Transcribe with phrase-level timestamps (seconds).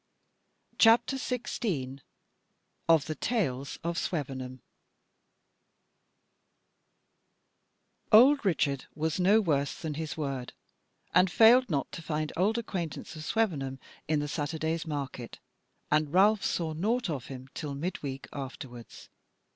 [0.79, 2.01] CHAPTER 16
[2.89, 4.61] Of the Tales of Swevenham
[8.11, 10.53] Old Richard was no worse than his word,
[11.13, 13.77] and failed not to find old acquaintance of Swevenham
[14.07, 15.37] in the Saturday's market:
[15.91, 19.07] and Ralph saw naught of him till midweek afterwards.